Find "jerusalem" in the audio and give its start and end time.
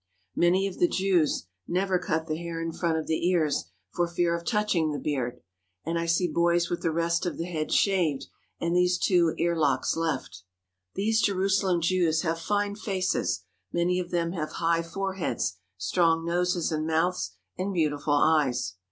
11.21-11.81